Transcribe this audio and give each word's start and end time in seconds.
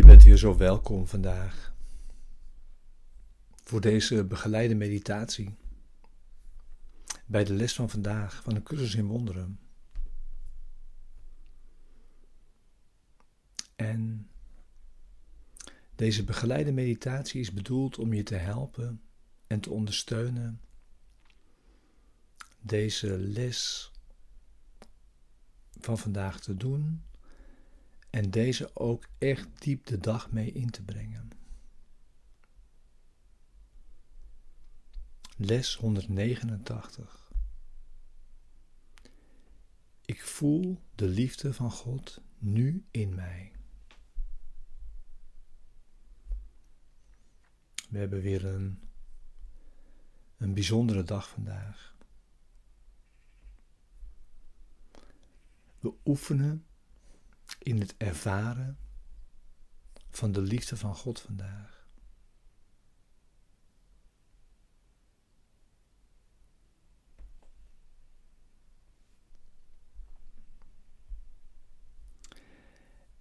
Je 0.00 0.06
bent 0.06 0.22
weer 0.22 0.36
zo 0.36 0.56
welkom 0.56 1.06
vandaag 1.06 1.74
voor 3.62 3.80
deze 3.80 4.24
begeleide 4.24 4.74
meditatie 4.74 5.54
bij 7.26 7.44
de 7.44 7.52
les 7.52 7.74
van 7.74 7.90
vandaag 7.90 8.42
van 8.42 8.54
de 8.54 8.62
cursus 8.62 8.94
in 8.94 9.06
wonderen. 9.06 9.60
En 13.76 14.30
deze 15.94 16.24
begeleide 16.24 16.72
meditatie 16.72 17.40
is 17.40 17.52
bedoeld 17.52 17.98
om 17.98 18.12
je 18.12 18.22
te 18.22 18.36
helpen 18.36 19.02
en 19.46 19.60
te 19.60 19.70
ondersteunen 19.70 20.60
deze 22.60 23.18
les 23.18 23.92
van 25.80 25.98
vandaag 25.98 26.40
te 26.40 26.56
doen 26.56 27.02
en 28.10 28.30
deze 28.30 28.76
ook 28.76 29.06
echt 29.18 29.62
diep 29.62 29.86
de 29.86 29.98
dag 29.98 30.32
mee 30.32 30.52
in 30.52 30.70
te 30.70 30.82
brengen. 30.82 31.30
Les 35.36 35.74
189. 35.74 37.32
Ik 40.04 40.22
voel 40.22 40.80
de 40.94 41.06
liefde 41.06 41.54
van 41.54 41.70
God 41.70 42.20
nu 42.38 42.86
in 42.90 43.14
mij. 43.14 43.52
We 47.88 47.98
hebben 47.98 48.20
weer 48.20 48.44
een, 48.44 48.82
een 50.36 50.54
bijzondere 50.54 51.02
dag 51.02 51.28
vandaag. 51.28 51.94
We 55.80 55.94
oefenen 56.04 56.64
in 57.62 57.80
het 57.80 57.94
ervaren 57.96 58.78
van 60.10 60.32
de 60.32 60.40
liefde 60.40 60.76
van 60.76 60.94
God 60.94 61.20
vandaag. 61.20 61.88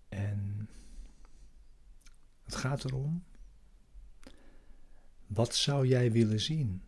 En 0.09 0.69
het 2.43 2.55
gaat 2.55 2.83
erom, 2.83 3.23
wat 5.27 5.55
zou 5.55 5.87
jij 5.87 6.11
willen 6.11 6.39
zien? 6.39 6.83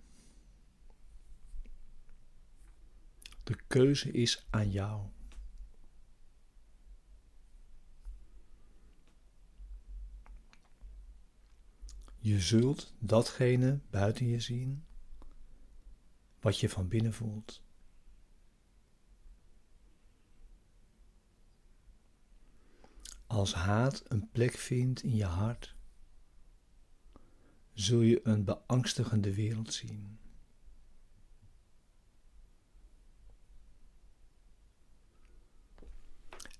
De 3.44 3.58
keuze 3.68 4.12
is 4.12 4.46
aan 4.50 4.72
jou. 4.72 5.10
Je 12.24 12.40
zult 12.40 12.94
datgene 13.00 13.80
buiten 13.90 14.26
je 14.28 14.40
zien 14.40 14.86
wat 16.40 16.60
je 16.60 16.70
van 16.70 16.88
binnen 16.88 17.14
voelt. 17.14 17.62
Als 23.28 23.54
haat 23.54 24.04
een 24.08 24.30
plek 24.32 24.52
vindt 24.52 25.04
in 25.04 25.16
je 25.16 25.26
hart, 25.26 25.76
zul 27.74 28.02
je 28.02 28.20
een 28.24 28.44
beangstigende 28.44 29.34
wereld 29.34 29.74
zien. 29.74 30.20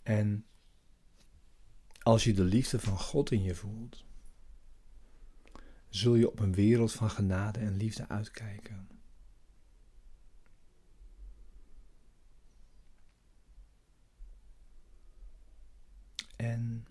En 0.04 0.46
als 2.00 2.24
je 2.24 2.34
de 2.34 2.44
liefde 2.44 2.80
van 2.80 3.00
God 3.00 3.32
in 3.32 3.44
je 3.44 3.56
voelt, 3.56 4.06
zul 5.92 6.16
je 6.16 6.32
op 6.32 6.40
een 6.40 6.54
wereld 6.54 6.92
van 6.92 7.10
genade 7.10 7.60
en 7.60 7.78
liefde 7.78 8.08
uitkijken. 8.08 8.90
En 16.36 16.88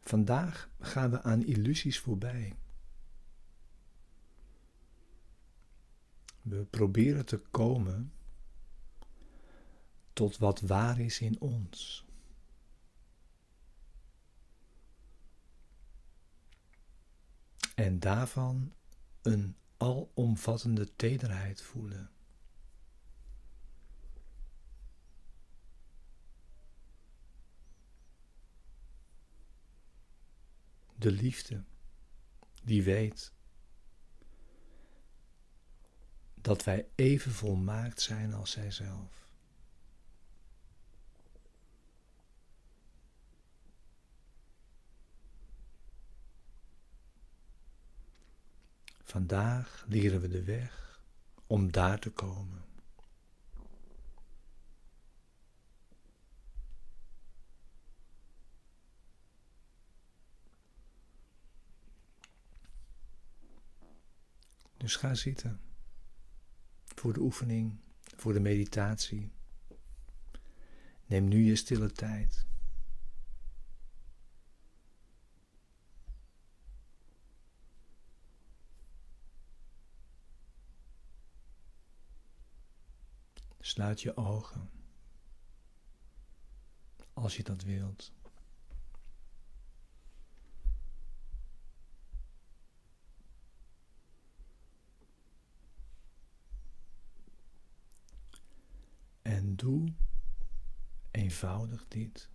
vandaag 0.00 0.70
gaan 0.80 1.10
we 1.10 1.22
aan 1.22 1.44
illusies 1.44 1.98
voorbij. 1.98 2.56
We 6.42 6.64
proberen 6.64 7.26
te 7.26 7.38
komen 7.38 8.12
tot 10.12 10.38
wat 10.38 10.60
waar 10.60 11.00
is 11.00 11.20
in 11.20 11.40
ons. 11.40 12.03
En 17.74 17.98
daarvan 17.98 18.72
een 19.22 19.56
alomvattende 19.76 20.96
tederheid 20.96 21.62
voelen. 21.62 22.10
De 30.96 31.10
liefde 31.10 31.64
die 32.62 32.82
weet 32.82 33.32
dat 36.34 36.64
wij 36.64 36.88
even 36.94 37.32
volmaakt 37.32 38.00
zijn 38.00 38.34
als 38.34 38.50
zijzelf. 38.50 39.28
Vandaag 49.14 49.84
leren 49.88 50.20
we 50.20 50.28
de 50.28 50.42
weg 50.42 51.00
om 51.46 51.72
daar 51.72 51.98
te 51.98 52.10
komen. 52.10 52.64
Dus 64.76 64.96
ga 64.96 65.14
zitten 65.14 65.60
voor 66.84 67.12
de 67.12 67.20
oefening, 67.20 67.80
voor 68.16 68.32
de 68.32 68.40
meditatie. 68.40 69.32
Neem 71.06 71.28
nu 71.28 71.44
je 71.44 71.56
stille 71.56 71.92
tijd. 71.92 72.46
Sluit 83.64 84.00
je 84.00 84.16
ogen 84.16 84.70
als 87.12 87.36
je 87.36 87.42
dat 87.42 87.62
wilt. 87.62 88.12
En 99.22 99.56
doe 99.56 99.94
eenvoudig 101.10 101.88
dit. 101.88 102.30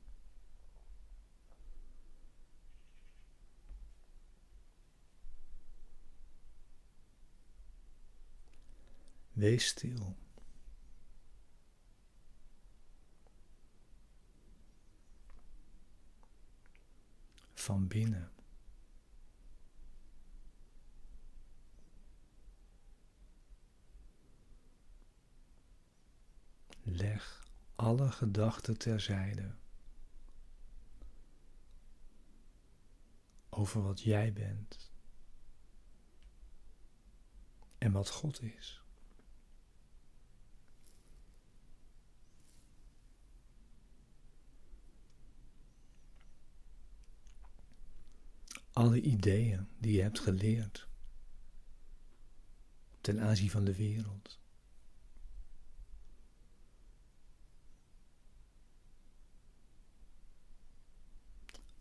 Wees 9.32 9.68
stil. 9.68 10.18
Van 17.70 17.88
binnen. 17.88 18.32
Leg 26.82 27.48
alle 27.76 28.12
gedachten 28.12 28.78
terzijde 28.78 29.56
over 33.50 33.82
wat 33.82 34.02
jij 34.02 34.34
bent 34.34 34.92
en 37.78 37.92
wat 37.92 38.10
God 38.10 38.42
is. 38.42 38.79
Alle 48.80 49.02
ideeën 49.02 49.68
die 49.78 49.96
je 49.96 50.02
hebt 50.02 50.20
geleerd 50.20 50.88
ten 53.02 53.20
aanzien 53.20 53.50
van 53.50 53.64
de 53.64 53.76
wereld. 53.76 54.38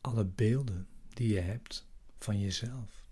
alle 0.01 0.25
beelden 0.25 0.89
die 1.09 1.33
je 1.33 1.41
hebt 1.41 1.87
van 2.19 2.41
jezelf. 2.41 3.05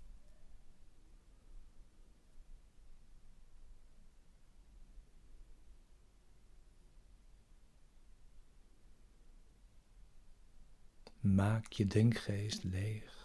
Maak 11.19 11.71
je 11.71 11.87
denkgeest 11.87 12.63
leeg. 12.63 13.16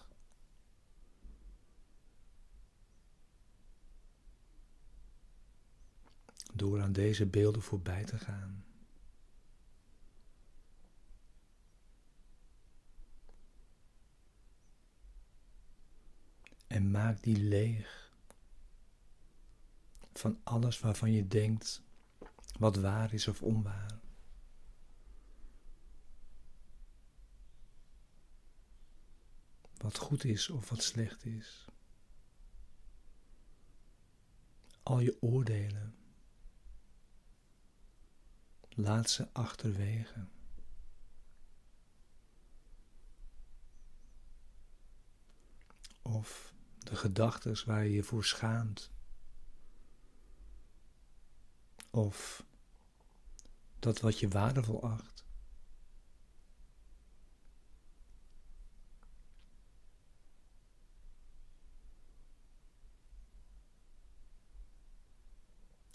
Door 6.63 6.81
aan 6.81 6.93
deze 6.93 7.27
beelden 7.27 7.63
voorbij 7.63 8.05
te 8.05 8.19
gaan. 8.19 8.65
En 16.67 16.91
maak 16.91 17.23
die 17.23 17.37
leeg 17.37 18.13
van 20.13 20.41
alles 20.43 20.81
waarvan 20.81 21.13
je 21.13 21.29
denkt 21.29 21.83
wat 22.59 22.77
waar 22.77 23.13
is 23.13 23.29
of 23.29 23.43
onwaar. 23.43 24.01
Wat 29.77 29.99
goed 29.99 30.25
is 30.25 30.51
of 30.51 30.69
wat 30.69 30.83
slecht 30.83 31.25
is. 31.25 31.65
Al 34.83 35.01
je 35.01 35.17
oordelen. 35.21 36.02
Laat 38.75 39.11
ze 39.11 39.29
achterwege. 39.33 40.27
Of 46.03 46.55
de 46.79 46.97
gedachten 46.97 47.67
waar 47.67 47.85
je 47.85 47.93
je 47.93 48.03
voor 48.03 48.25
schaamt. 48.25 48.91
Of 51.91 52.45
dat 53.79 54.01
wat 54.01 54.19
je 54.19 54.29
waardevol 54.29 54.83
acht. 54.83 55.25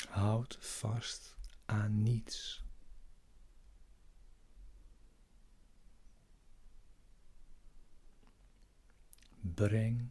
Houd 0.10 0.58
vast 0.60 1.36
aan 1.66 2.04
niets. 2.04 2.67
Breng 9.54 10.10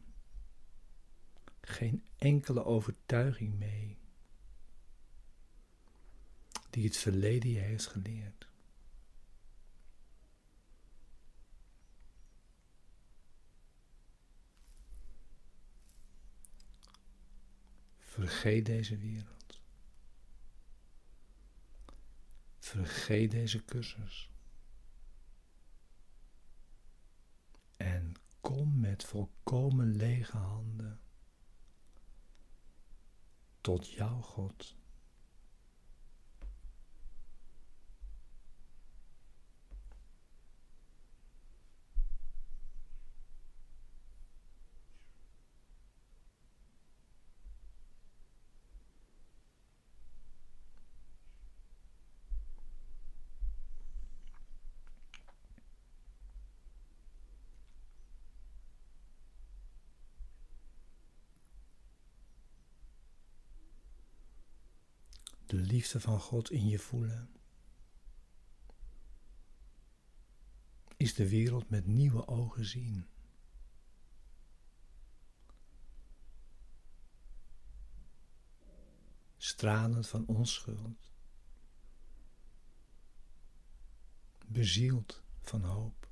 geen 1.60 2.04
enkele 2.16 2.64
overtuiging 2.64 3.58
mee 3.58 3.98
die 6.70 6.84
het 6.84 6.96
verleden 6.96 7.50
je 7.50 7.58
heeft 7.58 7.86
geleerd. 7.86 8.48
Vergeet 17.98 18.66
deze 18.66 18.96
wereld. 18.96 19.60
Vergeet 22.58 23.30
deze 23.30 23.64
cursus. 23.64 24.30
En 27.76 28.14
kom 28.40 28.80
met 28.96 29.04
volkomen 29.04 29.96
lege 29.96 30.36
handen 30.36 31.00
tot 33.60 33.90
jouw 33.90 34.20
God. 34.20 34.76
De 65.46 65.56
liefde 65.56 66.00
van 66.00 66.20
God 66.20 66.50
in 66.50 66.68
je 66.68 66.78
voelen, 66.78 67.30
is 70.96 71.14
de 71.14 71.28
wereld 71.28 71.70
met 71.70 71.86
nieuwe 71.86 72.26
ogen 72.26 72.64
zien. 72.64 73.06
Stralend 79.36 80.08
van 80.08 80.26
onschuld, 80.26 81.12
bezield 84.46 85.22
van 85.40 85.62
hoop, 85.62 86.08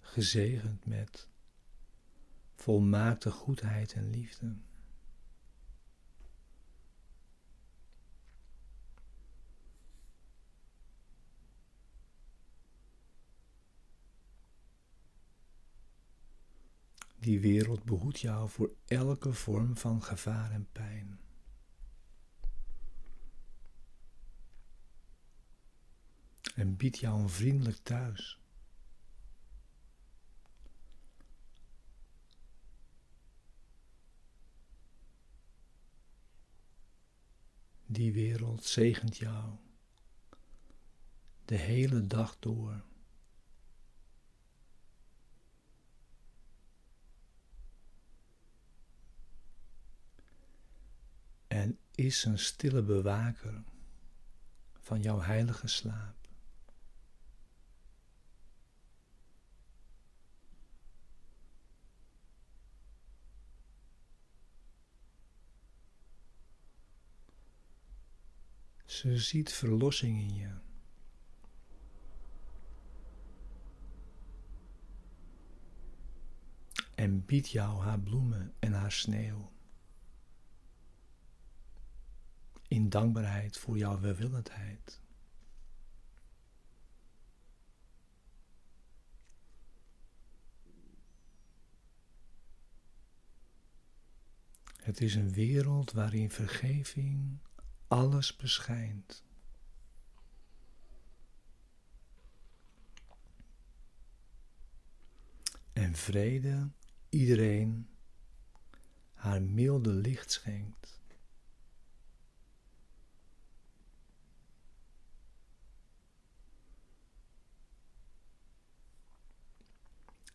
gezegend 0.00 0.86
met 0.86 1.28
volmaakte 2.54 3.30
goedheid 3.30 3.92
en 3.92 4.10
liefde. 4.10 4.56
Die 17.22 17.40
wereld 17.40 17.84
behoedt 17.84 18.20
jou 18.20 18.48
voor 18.48 18.70
elke 18.86 19.32
vorm 19.32 19.76
van 19.76 20.02
gevaar 20.02 20.50
en 20.50 20.68
pijn. 20.72 21.20
En 26.54 26.76
biedt 26.76 26.98
jou 26.98 27.20
een 27.20 27.28
vriendelijk 27.28 27.76
thuis. 27.76 28.40
Die 37.86 38.12
wereld 38.12 38.64
zegent 38.64 39.16
jou 39.16 39.56
de 41.44 41.56
hele 41.56 42.06
dag 42.06 42.38
door. 42.38 42.84
en 51.52 51.78
is 51.94 52.24
een 52.24 52.38
stille 52.38 52.82
bewaker 52.82 53.62
van 54.72 55.02
jouw 55.02 55.20
heilige 55.20 55.66
slaap. 55.66 56.22
Ze 68.92 69.18
ziet 69.18 69.52
verlossing 69.52 70.20
in 70.20 70.34
je. 70.34 70.50
En 76.94 77.24
biedt 77.24 77.48
jou 77.48 77.82
haar 77.82 78.00
bloemen 78.00 78.54
en 78.58 78.72
haar 78.72 78.92
sneeuw. 78.92 79.52
In 82.72 82.88
dankbaarheid 82.88 83.58
voor 83.58 83.78
jouw 83.78 84.00
welwillendheid. 84.00 85.00
Het 94.76 95.00
is 95.00 95.14
een 95.14 95.32
wereld 95.32 95.92
waarin 95.92 96.30
vergeving 96.30 97.38
alles 97.88 98.36
beschijnt. 98.36 99.24
En 105.72 105.94
vrede 105.94 106.70
iedereen 107.08 107.88
haar 109.12 109.42
milde 109.42 109.92
licht 109.92 110.32
schenkt. 110.32 111.01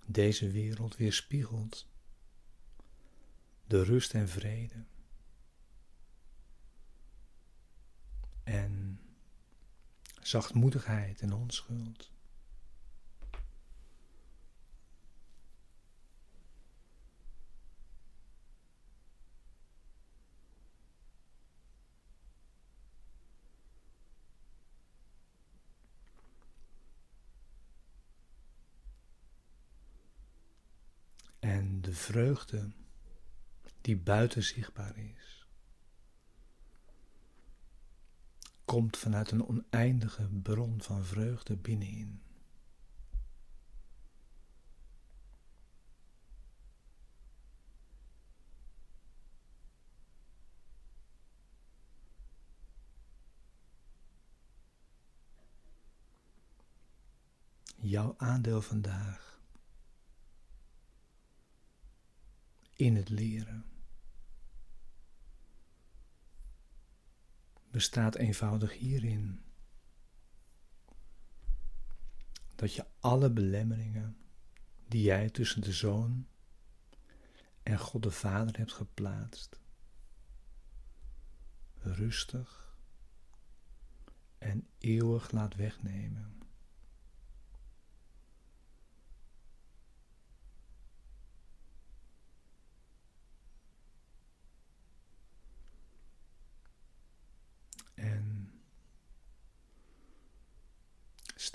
Deze 0.07 0.51
wereld 0.51 0.97
weerspiegelt 0.97 1.87
de 3.67 3.83
rust 3.83 4.13
en 4.13 4.29
vrede. 4.29 4.85
En 8.43 8.99
zachtmoedigheid 10.21 11.21
en 11.21 11.33
onschuld. 11.33 12.11
En 31.39 31.76
de 31.87 31.93
vreugde 31.93 32.71
die 33.81 33.97
buiten 33.97 34.43
zichtbaar 34.43 34.97
is, 34.97 35.47
komt 38.65 38.97
vanuit 38.97 39.31
een 39.31 39.47
oneindige 39.47 40.27
bron 40.27 40.81
van 40.81 41.05
vreugde 41.05 41.55
binnenin. 41.55 42.21
Jouw 57.75 58.13
aandeel 58.17 58.61
vandaag 58.61 59.36
in 62.77 62.95
het 62.95 63.09
leren. 63.09 63.65
Bestaat 67.71 68.15
eenvoudig 68.15 68.73
hierin 68.73 69.41
dat 72.55 72.73
je 72.73 72.85
alle 72.99 73.31
belemmeringen 73.31 74.17
die 74.87 75.01
jij 75.01 75.29
tussen 75.29 75.61
de 75.61 75.73
Zoon 75.73 76.27
en 77.63 77.79
God 77.79 78.03
de 78.03 78.11
Vader 78.11 78.57
hebt 78.57 78.73
geplaatst, 78.73 79.59
rustig 81.75 82.77
en 84.37 84.67
eeuwig 84.77 85.31
laat 85.31 85.55
wegnemen. 85.55 86.41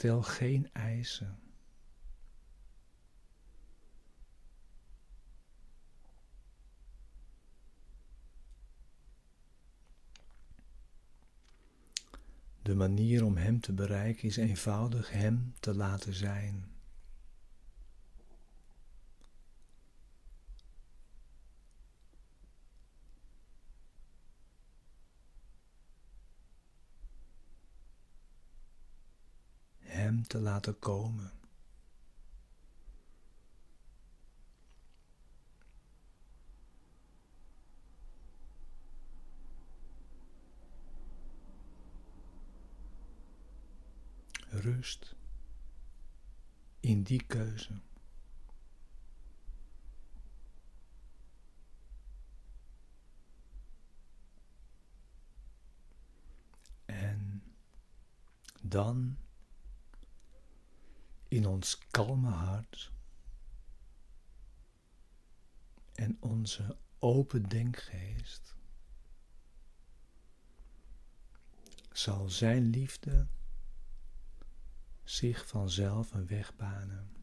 Stel 0.02 0.22
geen 0.22 0.72
eisen. 0.72 1.38
De 12.62 12.74
manier 12.74 13.24
om 13.24 13.36
Hem 13.36 13.60
te 13.60 13.72
bereiken 13.72 14.28
is 14.28 14.36
eenvoudig 14.36 15.10
Hem 15.10 15.54
te 15.60 15.74
laten 15.74 16.14
zijn. 16.14 16.71
Te 30.26 30.38
laten 30.38 30.78
komen. 30.78 31.32
Rust 44.48 45.16
in 46.80 47.02
die 47.02 47.22
keuze. 47.26 47.80
Dan 58.72 59.16
in 61.32 61.46
ons 61.46 61.78
kalme 61.90 62.30
hart 62.30 62.92
en 65.94 66.16
onze 66.20 66.76
open 66.98 67.48
denkgeest 67.48 68.56
zal 71.92 72.28
Zijn 72.28 72.70
liefde 72.70 73.26
zich 75.04 75.46
vanzelf 75.46 76.12
een 76.12 76.26
weg 76.26 76.56
banen. 76.56 77.16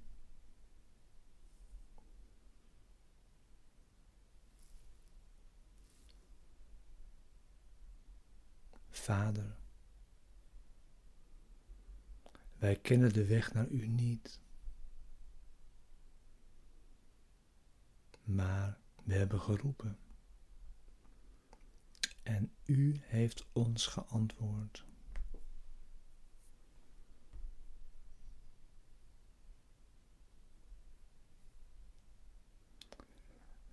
Vader, 8.89 9.58
wij 12.59 12.75
kennen 12.75 13.13
de 13.13 13.25
weg 13.25 13.53
naar 13.53 13.67
u 13.67 13.87
niet. 13.87 14.39
Maar 18.23 18.77
we 19.03 19.13
hebben 19.13 19.41
geroepen. 19.41 19.97
En 22.23 22.51
u 22.65 22.99
heeft 23.01 23.45
ons 23.51 23.87
geantwoord. 23.87 24.85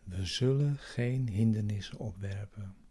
We 0.05 0.27
zullen 0.27 0.79
geen 0.79 1.29
hindernissen 1.29 1.99
opwerpen. 1.99 2.86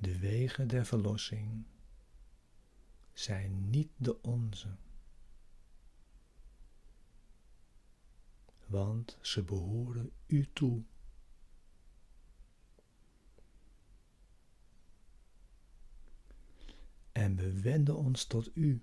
De 0.00 0.18
wegen 0.18 0.68
der 0.68 0.86
verlossing 0.86 1.64
zijn 3.12 3.70
niet 3.70 3.90
de 3.96 4.22
onze, 4.22 4.76
want 8.66 9.18
ze 9.20 9.42
behoren 9.42 10.12
u 10.26 10.48
toe. 10.52 10.82
En 17.12 17.36
we 17.36 17.60
wenden 17.60 17.96
ons 17.96 18.24
tot 18.24 18.50
u 18.54 18.82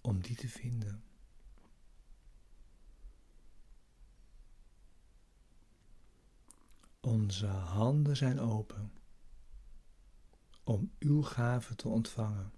om 0.00 0.22
die 0.22 0.36
te 0.36 0.48
vinden. 0.48 1.02
Onze 7.00 7.46
handen 7.46 8.16
zijn 8.16 8.40
open 8.40 8.97
om 10.68 10.92
uw 10.98 11.22
gave 11.22 11.74
te 11.74 11.88
ontvangen. 11.88 12.52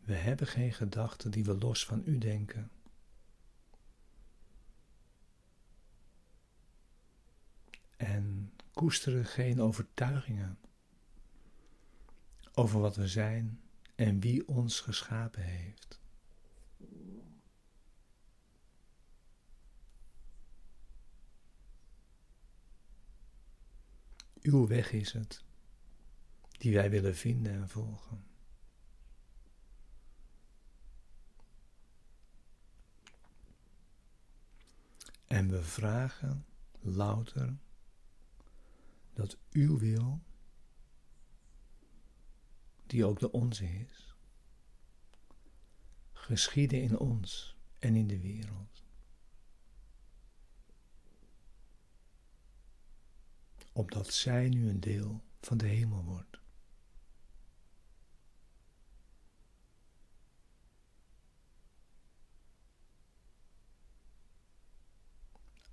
We 0.00 0.14
hebben 0.14 0.46
geen 0.46 0.72
gedachten 0.72 1.30
die 1.30 1.44
we 1.44 1.58
los 1.58 1.84
van 1.84 2.02
u 2.04 2.18
denken. 2.18 2.70
En 7.96 8.52
koesteren 8.72 9.26
geen 9.26 9.60
overtuigingen 9.60 10.58
over 12.52 12.80
wat 12.80 12.96
we 12.96 13.08
zijn 13.08 13.60
en 13.94 14.20
wie 14.20 14.48
ons 14.48 14.80
geschapen 14.80 15.42
heeft. 15.42 15.99
Uw 24.42 24.66
weg 24.66 24.92
is 24.92 25.12
het, 25.12 25.44
die 26.50 26.74
wij 26.74 26.90
willen 26.90 27.16
vinden 27.16 27.52
en 27.52 27.68
volgen. 27.68 28.24
En 35.26 35.50
we 35.50 35.62
vragen 35.62 36.44
louter 36.80 37.56
dat 39.12 39.38
uw 39.50 39.78
wil, 39.78 40.20
die 42.86 43.04
ook 43.04 43.18
de 43.18 43.30
onze 43.32 43.64
is, 43.64 44.14
geschieden 46.12 46.82
in 46.82 46.98
ons 46.98 47.56
en 47.78 47.96
in 47.96 48.06
de 48.06 48.20
wereld. 48.20 48.79
Opdat 53.72 54.12
zij 54.12 54.48
nu 54.48 54.68
een 54.68 54.80
deel 54.80 55.22
van 55.40 55.58
de 55.58 55.66
hemel 55.66 56.04
wordt. 56.04 56.40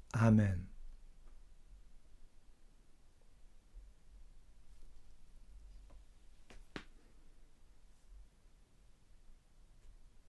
Amen. 0.09 0.76